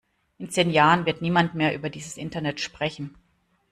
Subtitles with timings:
[0.39, 3.13] In zehn Jahren wird niemand mehr über dieses Internet sprechen!